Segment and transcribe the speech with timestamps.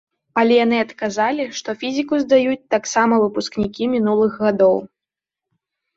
[0.41, 4.77] Але яны адказалі, што фізіку здаюць таксама выпускнікі мінулых гадоў.